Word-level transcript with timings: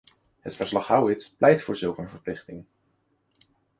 Het 0.39 0.55
verslag-Howitt 0.55 1.33
pleit 1.37 1.61
voor 1.61 1.75
zulk 1.75 1.97
een 1.97 2.09
verplichting. 2.09 2.65